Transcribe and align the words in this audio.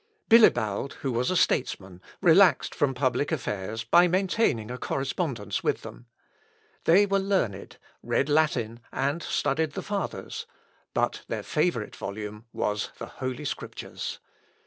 Bilibald, 0.31 0.93
who 1.01 1.11
was 1.11 1.29
a 1.29 1.37
statesman, 1.37 2.01
relaxed 2.23 2.73
from 2.73 2.95
public 2.95 3.31
affairs 3.31 3.83
by 3.83 4.07
maintaining 4.07 4.71
a 4.71 4.79
correspondence 4.79 5.63
with 5.63 5.83
them. 5.83 6.07
They 6.85 7.05
were 7.05 7.19
learned, 7.19 7.77
read 8.01 8.27
Latin, 8.27 8.79
and 8.91 9.21
studied 9.21 9.73
the 9.73 9.83
Fathers; 9.83 10.47
but 10.95 11.21
their 11.27 11.43
favourite 11.43 11.95
volume 11.95 12.45
was 12.51 12.89
the 12.97 13.05
Holy 13.21 13.45
Scriptures. 13.45 14.17